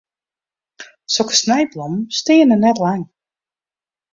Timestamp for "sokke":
1.17-1.37